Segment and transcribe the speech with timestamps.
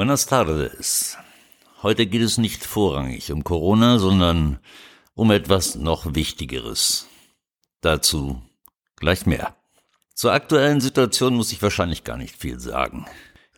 [0.00, 1.18] Buenas tardes.
[1.82, 4.60] Heute geht es nicht vorrangig um Corona, sondern
[5.14, 7.08] um etwas noch Wichtigeres.
[7.80, 8.40] Dazu
[8.96, 9.56] gleich mehr.
[10.14, 13.06] Zur aktuellen Situation muss ich wahrscheinlich gar nicht viel sagen.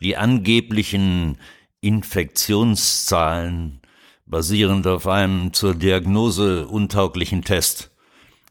[0.00, 1.38] Die angeblichen
[1.82, 3.80] Infektionszahlen
[4.24, 7.90] basierend auf einem zur Diagnose untauglichen Test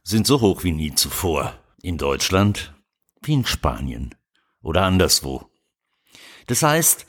[0.04, 1.54] sind so hoch wie nie zuvor.
[1.82, 2.76] In Deutschland
[3.22, 4.14] wie in Spanien
[4.62, 5.50] oder anderswo.
[6.48, 7.06] Das heißt,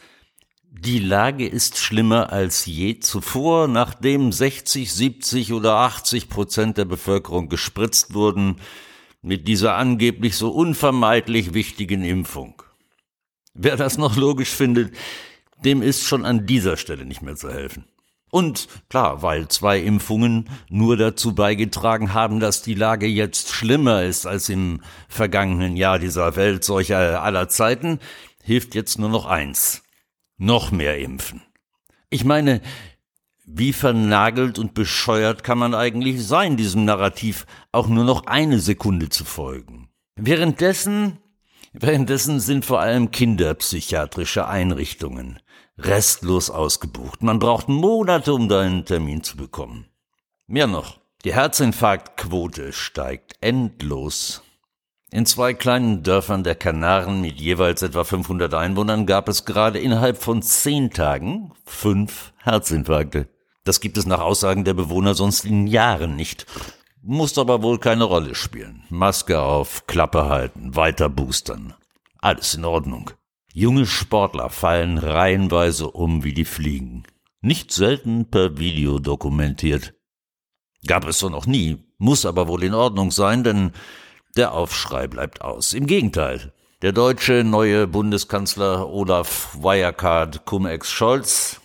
[0.70, 7.48] die Lage ist schlimmer als je zuvor, nachdem 60, 70 oder 80 Prozent der Bevölkerung
[7.48, 8.60] gespritzt wurden
[9.22, 12.62] mit dieser angeblich so unvermeidlich wichtigen Impfung.
[13.54, 14.94] Wer das noch logisch findet,
[15.64, 17.84] dem ist schon an dieser Stelle nicht mehr zu helfen.
[18.30, 24.26] Und klar, weil zwei Impfungen nur dazu beigetragen haben, dass die Lage jetzt schlimmer ist
[24.26, 27.98] als im vergangenen Jahr dieser Weltseuche aller Zeiten,
[28.42, 29.82] hilft jetzt nur noch eins
[30.38, 31.42] noch mehr impfen.
[32.10, 32.60] Ich meine,
[33.44, 39.08] wie vernagelt und bescheuert kann man eigentlich sein, diesem Narrativ auch nur noch eine Sekunde
[39.08, 39.88] zu folgen?
[40.16, 41.18] Währenddessen,
[41.72, 45.40] währenddessen sind vor allem kinderpsychiatrische Einrichtungen
[45.78, 47.22] restlos ausgebucht.
[47.22, 49.86] Man braucht Monate, um da einen Termin zu bekommen.
[50.46, 54.42] Mehr noch, die Herzinfarktquote steigt endlos.
[55.10, 60.16] In zwei kleinen Dörfern der Kanaren mit jeweils etwa 500 Einwohnern gab es gerade innerhalb
[60.16, 63.28] von zehn Tagen fünf Herzinfarkte.
[63.64, 66.46] Das gibt es nach Aussagen der Bewohner sonst in Jahren nicht.
[67.04, 68.84] Muss aber wohl keine Rolle spielen.
[68.88, 71.74] Maske auf, Klappe halten, weiter boostern.
[72.18, 73.10] Alles in Ordnung.
[73.52, 77.02] Junge Sportler fallen reihenweise um wie die Fliegen.
[77.40, 79.94] Nicht selten per Video dokumentiert.
[80.86, 83.72] Gab es so noch nie, muss aber wohl in Ordnung sein, denn
[84.36, 85.72] der Aufschrei bleibt aus.
[85.72, 86.52] Im Gegenteil.
[86.82, 91.60] Der deutsche neue Bundeskanzler Olaf Wirecard Cum-Ex Scholz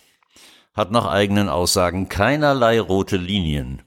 [0.74, 3.82] hat nach eigenen Aussagen keinerlei rote Linien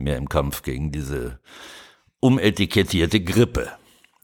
[0.00, 1.40] mehr im Kampf gegen diese
[2.20, 3.70] umetikettierte Grippe.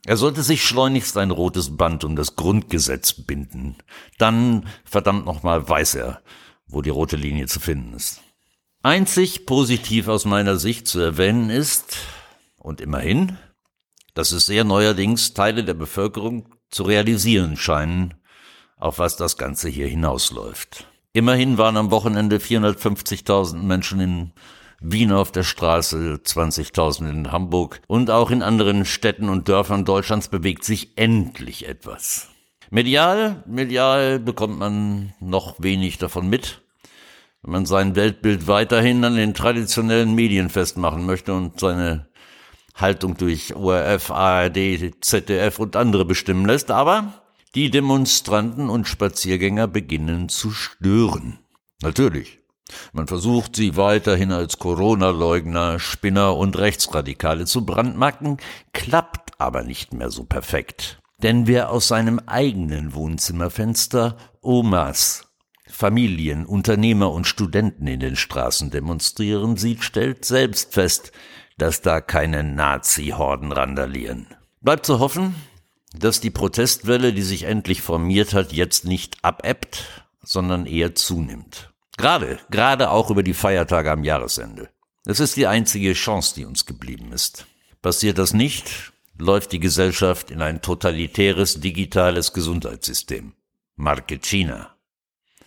[0.06, 3.76] Er sollte sich schleunigst ein rotes Band um das Grundgesetz binden.
[4.18, 6.22] Dann, verdammt nochmal, weiß er,
[6.68, 8.22] wo die rote Linie zu finden ist.
[8.82, 11.96] Einzig positiv aus meiner Sicht zu erwähnen ist,
[12.66, 13.38] und immerhin,
[14.14, 18.14] dass es sehr neuerdings Teile der Bevölkerung zu realisieren scheinen,
[18.76, 20.86] auf was das Ganze hier hinausläuft.
[21.12, 24.32] Immerhin waren am Wochenende 450.000 Menschen in
[24.80, 30.28] Wien auf der Straße, 20.000 in Hamburg und auch in anderen Städten und Dörfern Deutschlands
[30.28, 32.28] bewegt sich endlich etwas.
[32.70, 36.62] Medial, medial bekommt man noch wenig davon mit,
[37.42, 42.08] wenn man sein Weltbild weiterhin an den traditionellen Medien festmachen möchte und seine
[42.74, 47.22] Haltung durch ORF, ARD, ZDF und andere bestimmen lässt, aber
[47.54, 51.38] die Demonstranten und Spaziergänger beginnen zu stören.
[51.80, 52.40] Natürlich.
[52.92, 58.38] Man versucht sie weiterhin als Corona-Leugner, Spinner und Rechtsradikale zu brandmarken,
[58.72, 61.00] klappt aber nicht mehr so perfekt.
[61.22, 65.26] Denn wer aus seinem eigenen Wohnzimmerfenster Omas,
[65.68, 71.12] Familien, Unternehmer und Studenten in den Straßen demonstrieren sieht, stellt selbst fest,
[71.58, 74.26] dass da keine Nazi-Horden randalieren.
[74.60, 75.34] Bleibt zu hoffen,
[75.94, 81.72] dass die Protestwelle, die sich endlich formiert hat, jetzt nicht abebbt, sondern eher zunimmt.
[81.96, 84.70] Gerade, gerade auch über die Feiertage am Jahresende.
[85.04, 87.46] Das ist die einzige Chance, die uns geblieben ist.
[87.80, 93.32] Passiert das nicht, läuft die Gesellschaft in ein totalitäres digitales Gesundheitssystem.
[93.76, 94.74] Marke China.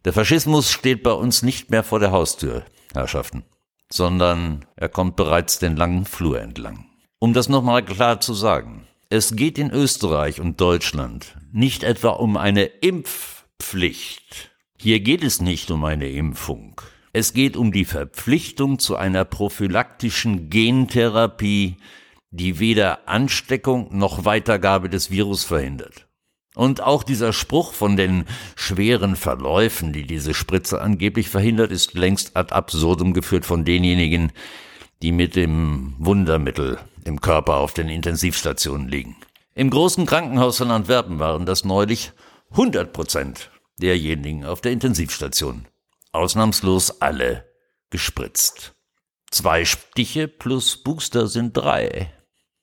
[0.06, 3.44] Der Faschismus steht bei uns nicht mehr vor der Haustür, Herrschaften
[3.92, 6.86] sondern er kommt bereits den langen Flur entlang.
[7.20, 12.38] Um das nochmal klar zu sagen, es geht in Österreich und Deutschland nicht etwa um
[12.38, 14.52] eine Impfpflicht.
[14.82, 16.80] Hier geht es nicht um eine Impfung.
[17.12, 21.76] Es geht um die Verpflichtung zu einer prophylaktischen Gentherapie,
[22.32, 26.08] die weder Ansteckung noch Weitergabe des Virus verhindert.
[26.56, 28.24] Und auch dieser Spruch von den
[28.56, 34.32] schweren Verläufen, die diese Spritze angeblich verhindert, ist längst ad absurdum geführt von denjenigen,
[35.02, 39.18] die mit dem Wundermittel im Körper auf den Intensivstationen liegen.
[39.56, 42.14] Im großen Krankenhaus von Antwerpen waren das neulich
[42.52, 45.68] 100 Prozent derjenigen auf der Intensivstation.
[46.12, 47.46] Ausnahmslos alle
[47.90, 48.76] gespritzt.
[49.32, 52.12] Zwei Stiche plus Booster sind drei.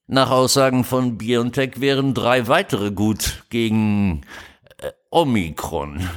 [0.09, 4.23] Nach Aussagen von BioNTech wären drei weitere gut gegen
[4.79, 6.09] äh, Omikron.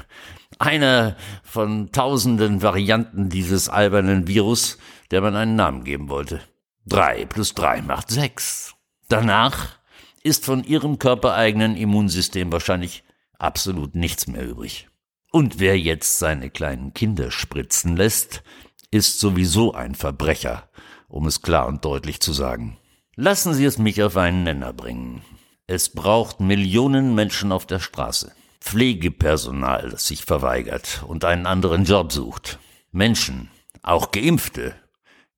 [0.60, 4.78] Einer von tausenden Varianten dieses albernen Virus,
[5.12, 6.42] der man einen Namen geben wollte.
[6.86, 8.76] Drei plus drei macht sechs.
[9.08, 9.80] Danach
[10.24, 13.04] ist von ihrem körpereigenen Immunsystem wahrscheinlich
[13.38, 14.89] absolut nichts mehr übrig.
[15.32, 18.42] Und wer jetzt seine kleinen Kinder spritzen lässt,
[18.92, 20.70] ist sowieso ein Verbrecher,
[21.08, 22.78] um es klar und deutlich zu sagen.
[23.16, 25.22] Lassen Sie es mich auf einen Nenner bringen.
[25.68, 28.32] Es braucht Millionen Menschen auf der Straße.
[28.60, 32.60] Pflegepersonal, das sich verweigert und einen anderen Job sucht.
[32.92, 33.50] Menschen,
[33.84, 34.76] auch Geimpfte,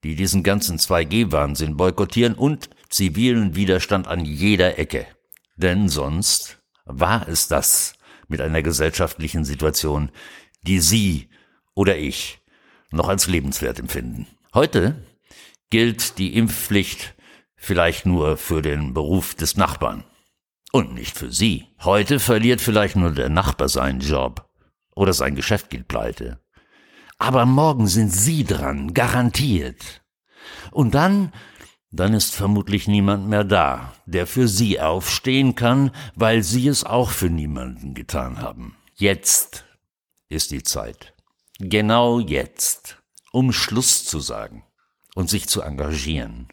[0.04, 5.06] die diesen ganzen 2G-Wahnsinn boykottieren und zivilen Widerstand an jeder Ecke.
[5.58, 7.94] Denn sonst war es das
[8.31, 10.10] mit einer gesellschaftlichen Situation,
[10.63, 11.30] die Sie
[11.75, 12.39] oder ich
[12.92, 14.28] noch als lebenswert empfinden.
[14.54, 14.95] Heute
[15.69, 17.13] gilt die Impfpflicht
[17.56, 20.04] vielleicht nur für den Beruf des Nachbarn
[20.72, 21.68] und nicht für Sie.
[21.83, 24.50] Heute verliert vielleicht nur der Nachbar seinen Job
[24.95, 26.39] oder sein Geschäft geht pleite.
[27.18, 30.01] Aber morgen sind Sie dran, garantiert.
[30.72, 31.31] Und dann
[31.92, 37.10] dann ist vermutlich niemand mehr da, der für Sie aufstehen kann, weil Sie es auch
[37.10, 38.78] für niemanden getan haben.
[38.96, 39.66] Jetzt
[40.30, 41.14] ist die Zeit.
[41.60, 43.02] Genau jetzt,
[43.32, 44.64] um Schluss zu sagen
[45.16, 46.48] und sich zu engagieren.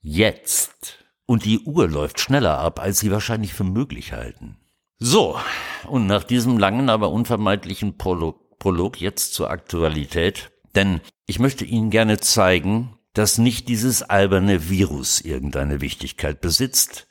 [0.00, 1.04] Jetzt.
[1.26, 4.58] Und die Uhr läuft schneller ab, als Sie wahrscheinlich für möglich halten.
[4.98, 5.38] So,
[5.86, 11.90] und nach diesem langen, aber unvermeidlichen Prolog, Prolog jetzt zur Aktualität, denn ich möchte Ihnen
[11.90, 17.06] gerne zeigen, dass nicht dieses alberne Virus irgendeine Wichtigkeit besitzt,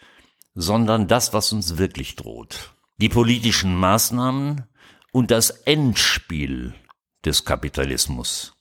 [0.53, 2.73] sondern das, was uns wirklich droht.
[2.97, 4.67] Die politischen Maßnahmen
[5.11, 6.75] und das Endspiel
[7.25, 8.53] des Kapitalismus,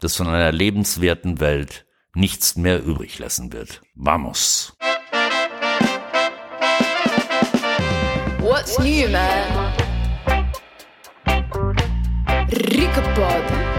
[0.00, 3.82] das von einer lebenswerten Welt nichts mehr übrig lassen wird.
[3.94, 4.72] Vamos!
[8.40, 9.72] What's new, man?
[12.50, 13.77] Ricopod.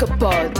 [0.00, 0.52] Ricopod.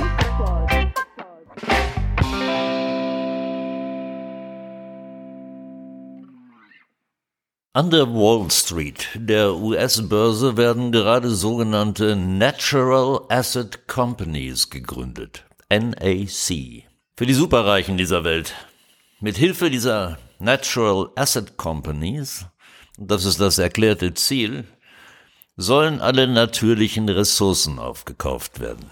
[7.73, 15.47] An der Wall Street, der US-Börse, werden gerade sogenannte Natural Asset Companies gegründet.
[15.71, 16.85] NAC.
[17.17, 18.55] Für die Superreichen dieser Welt.
[19.21, 22.45] Mit Hilfe dieser Natural Asset Companies,
[22.99, 24.65] das ist das erklärte Ziel,
[25.57, 28.91] sollen alle natürlichen Ressourcen aufgekauft werden.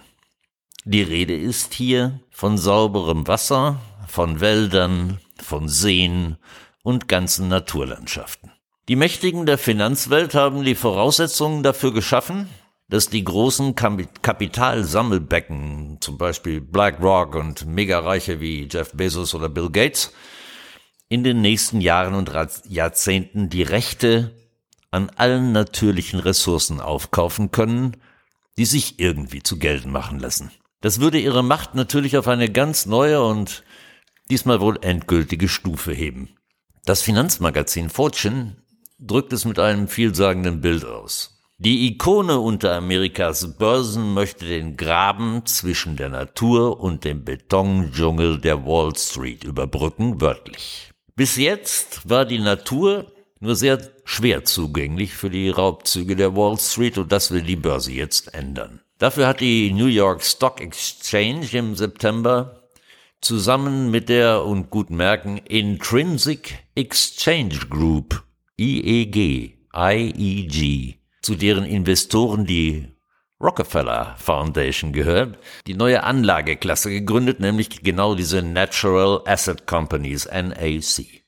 [0.91, 6.39] Die Rede ist hier von sauberem Wasser, von Wäldern, von Seen
[6.83, 8.53] und ganzen Naturlandschaften.
[8.89, 12.49] Die Mächtigen der Finanzwelt haben die Voraussetzungen dafür geschaffen,
[12.89, 20.15] dass die großen Kapitalsammelbecken, zum Beispiel BlackRock und Megareiche wie Jeff Bezos oder Bill Gates,
[21.11, 22.33] in den nächsten Jahren und
[22.67, 24.35] Jahrzehnten die Rechte
[24.91, 27.99] an allen natürlichen Ressourcen aufkaufen können,
[28.57, 30.51] die sich irgendwie zu gelten machen lassen.
[30.81, 33.65] Das würde ihre Macht natürlich auf eine ganz neue und
[34.31, 36.37] diesmal wohl endgültige Stufe heben.
[36.85, 38.57] Das Finanzmagazin Fortune
[38.99, 41.39] drückt es mit einem vielsagenden Bild aus.
[41.59, 48.65] Die Ikone unter Amerikas Börsen möchte den Graben zwischen der Natur und dem Betondschungel der
[48.65, 50.93] Wall Street überbrücken, wörtlich.
[51.17, 53.11] Bis jetzt war die Natur
[53.41, 57.91] nur sehr schwer zugänglich für die Raubzüge der Wall Street und das will die Börse
[57.91, 58.81] jetzt ändern.
[58.99, 62.69] Dafür hat die New York Stock Exchange im September
[63.21, 68.25] zusammen mit der, und gut merken, Intrinsic Exchange Group,
[68.59, 72.89] IEG, IEG, zu deren Investoren die
[73.41, 75.39] Rockefeller Foundation gehört,
[75.69, 81.23] die neue Anlageklasse gegründet, nämlich genau diese Natural Asset Companies, NAC.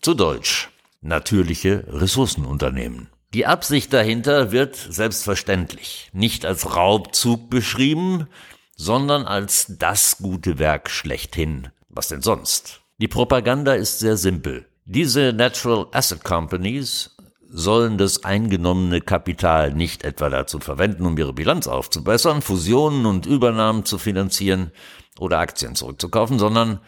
[0.00, 0.68] Zu Deutsch,
[1.00, 3.08] natürliche Ressourcenunternehmen.
[3.32, 8.26] Die Absicht dahinter wird selbstverständlich nicht als Raubzug beschrieben,
[8.74, 11.68] sondern als das gute Werk schlechthin.
[11.88, 12.80] Was denn sonst?
[12.98, 14.66] Die Propaganda ist sehr simpel.
[14.84, 17.16] Diese Natural Asset Companies
[17.48, 23.84] sollen das eingenommene Kapital nicht etwa dazu verwenden, um ihre Bilanz aufzubessern, Fusionen und Übernahmen
[23.84, 24.72] zu finanzieren
[25.20, 26.80] oder Aktien zurückzukaufen, sondern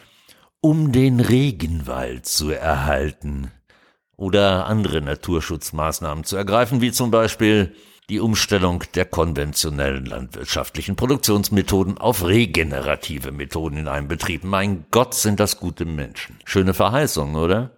[0.60, 3.52] um den Regenwald zu erhalten,
[4.22, 7.74] oder andere Naturschutzmaßnahmen zu ergreifen, wie zum Beispiel
[8.08, 14.44] die Umstellung der konventionellen landwirtschaftlichen Produktionsmethoden auf regenerative Methoden in einem Betrieb.
[14.44, 16.38] Mein Gott, sind das gute Menschen.
[16.44, 17.72] Schöne Verheißung, oder?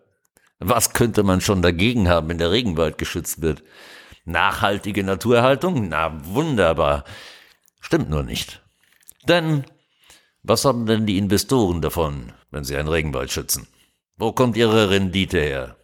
[0.59, 3.63] Was könnte man schon dagegen haben, wenn der Regenwald geschützt wird?
[4.27, 5.89] Nachhaltige Naturerhaltung?
[5.89, 7.05] Na wunderbar.
[7.81, 8.61] Stimmt nur nicht.
[9.27, 9.65] Denn
[10.43, 13.67] was haben denn die Investoren davon, wenn sie einen Regenwald schützen?
[14.19, 15.77] Wo kommt ihre Rendite her?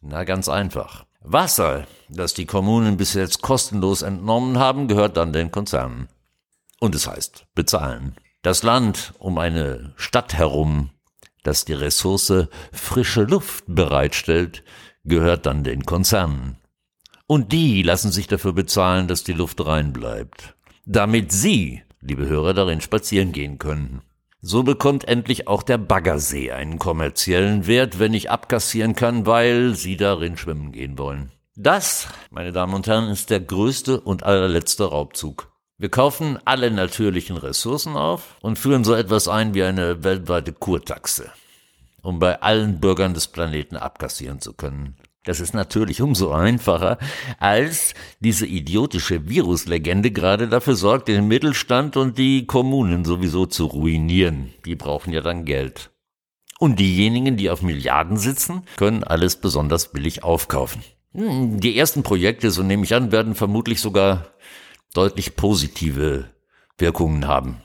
[0.00, 1.04] Na, ganz einfach.
[1.22, 6.08] Wasser, das die Kommunen bis jetzt kostenlos entnommen haben, gehört dann den Konzernen.
[6.80, 8.16] Und es heißt bezahlen.
[8.42, 10.90] Das Land um eine Stadt herum,
[11.42, 14.64] das die Ressource frische Luft bereitstellt,
[15.04, 16.56] gehört dann den Konzernen.
[17.26, 20.54] Und die lassen sich dafür bezahlen, dass die Luft rein bleibt.
[20.86, 24.00] Damit Sie, liebe Hörer, darin spazieren gehen können.
[24.42, 29.98] So bekommt endlich auch der Baggersee einen kommerziellen Wert, wenn ich abkassieren kann, weil Sie
[29.98, 31.30] darin schwimmen gehen wollen.
[31.56, 35.52] Das, meine Damen und Herren, ist der größte und allerletzte Raubzug.
[35.76, 41.30] Wir kaufen alle natürlichen Ressourcen auf und führen so etwas ein wie eine weltweite Kurtaxe,
[42.00, 44.96] um bei allen Bürgern des Planeten abkassieren zu können.
[45.24, 46.98] Das ist natürlich umso einfacher,
[47.38, 54.54] als diese idiotische Viruslegende gerade dafür sorgt, den Mittelstand und die Kommunen sowieso zu ruinieren.
[54.64, 55.90] Die brauchen ja dann Geld.
[56.58, 60.82] Und diejenigen, die auf Milliarden sitzen, können alles besonders billig aufkaufen.
[61.12, 64.26] Hm, die ersten Projekte, so nehme ich an, werden vermutlich sogar
[64.94, 66.30] deutlich positive
[66.78, 67.62] Wirkungen haben.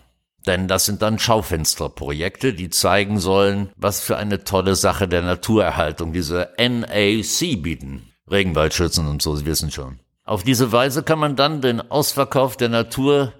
[0.47, 6.13] Denn das sind dann Schaufensterprojekte, die zeigen sollen, was für eine tolle Sache der Naturerhaltung
[6.13, 8.11] diese NAC bieten.
[8.29, 9.99] Regenwald schützen und so, Sie wissen schon.
[10.23, 13.33] Auf diese Weise kann man dann den Ausverkauf der Natur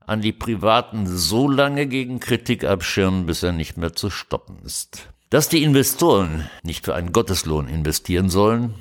[0.00, 5.08] an die Privaten so lange gegen Kritik abschirmen, bis er nicht mehr zu stoppen ist.
[5.30, 8.74] Dass die Investoren nicht für einen Gotteslohn investieren sollen,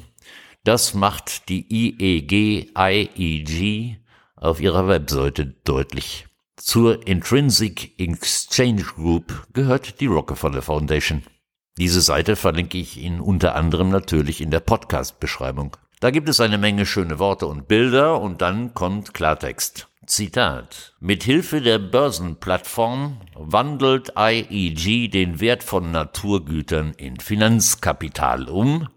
[0.64, 3.98] das macht die IEG, IEG
[4.36, 6.27] auf ihrer Webseite deutlich.
[6.60, 11.22] Zur Intrinsic Exchange Group gehört die Rockefeller Foundation.
[11.78, 15.78] Diese Seite verlinke ich Ihnen unter anderem natürlich in der Podcast-Beschreibung.
[16.00, 19.88] Da gibt es eine Menge schöne Worte und Bilder und dann kommt Klartext.
[20.08, 20.96] Zitat.
[21.00, 28.88] Mit Hilfe der Börsenplattform wandelt IEG den Wert von Naturgütern in Finanzkapital um,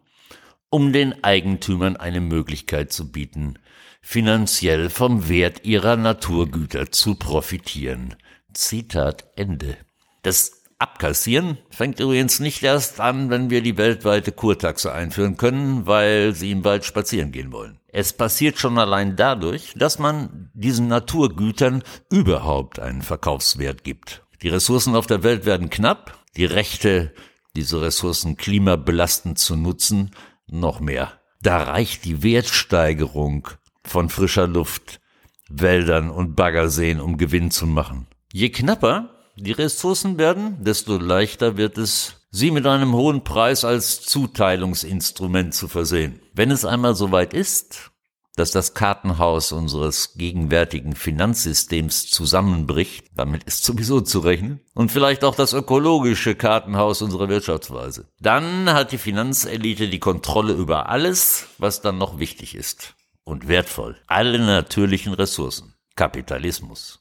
[0.71, 3.59] um den Eigentümern eine Möglichkeit zu bieten,
[4.01, 8.17] finanziell vom Wert ihrer Naturgüter zu profitieren.
[8.53, 9.77] Zitat Ende.
[10.23, 16.35] Das Abkassieren fängt übrigens nicht erst an, wenn wir die weltweite Kurtaxe einführen können, weil
[16.35, 17.79] sie im Wald spazieren gehen wollen.
[17.89, 24.23] Es passiert schon allein dadurch, dass man diesen Naturgütern überhaupt einen Verkaufswert gibt.
[24.41, 27.13] Die Ressourcen auf der Welt werden knapp, die Rechte,
[27.57, 30.13] diese Ressourcen klimabelastend zu nutzen,
[30.47, 31.13] noch mehr.
[31.43, 33.49] Da reicht die Wertsteigerung
[33.91, 35.01] von frischer Luft,
[35.49, 38.07] Wäldern und Baggerseen, um Gewinn zu machen.
[38.33, 44.03] Je knapper die Ressourcen werden, desto leichter wird es, sie mit einem hohen Preis als
[44.03, 46.21] Zuteilungsinstrument zu versehen.
[46.35, 47.91] Wenn es einmal soweit ist,
[48.37, 55.35] dass das Kartenhaus unseres gegenwärtigen Finanzsystems zusammenbricht, damit ist sowieso zu rechnen, und vielleicht auch
[55.35, 58.07] das ökologische Kartenhaus unserer Wirtschaftsweise.
[58.21, 62.95] Dann hat die Finanzelite die Kontrolle über alles, was dann noch wichtig ist
[63.31, 63.97] und wertvoll.
[64.07, 65.75] Alle natürlichen Ressourcen.
[65.97, 67.01] Kapitalismus.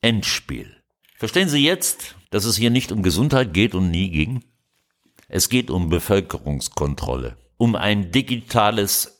[0.00, 0.76] Endspiel.
[1.16, 4.44] Verstehen Sie jetzt, dass es hier nicht um Gesundheit geht und nie ging?
[5.28, 9.18] Es geht um Bevölkerungskontrolle, um ein digitales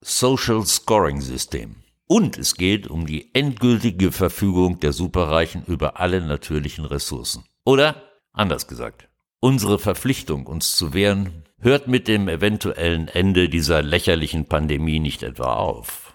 [0.00, 1.76] Social Scoring System.
[2.06, 7.44] Und es geht um die endgültige Verfügung der Superreichen über alle natürlichen Ressourcen.
[7.64, 9.08] Oder, anders gesagt,
[9.40, 15.54] unsere Verpflichtung, uns zu wehren, hört mit dem eventuellen Ende dieser lächerlichen Pandemie nicht etwa
[15.54, 16.14] auf.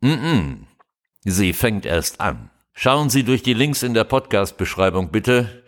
[0.00, 0.56] Mm, -mm.
[1.24, 2.50] Sie fängt erst an.
[2.74, 5.64] Schauen Sie durch die Links in der Podcast-Beschreibung bitte,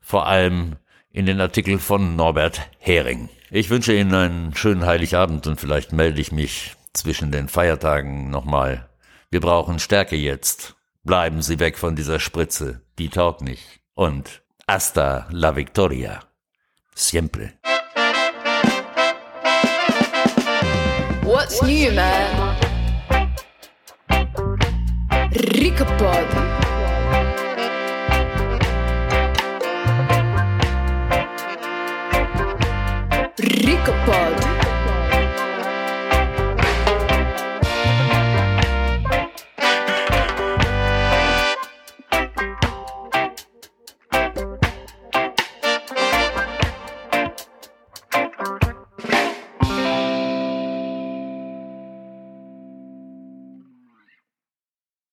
[0.00, 0.76] vor allem
[1.10, 3.28] in den Artikel von Norbert Hering.
[3.50, 8.88] Ich wünsche Ihnen einen schönen Heiligabend und vielleicht melde ich mich zwischen den Feiertagen nochmal.
[9.30, 10.76] Wir brauchen Stärke jetzt.
[11.04, 13.80] Bleiben Sie weg von dieser Spritze, die taugt nicht.
[13.94, 16.20] Und hasta la victoria.
[16.94, 17.54] Siempre.
[21.32, 22.58] What's new, man?
[25.32, 26.51] Ricapod.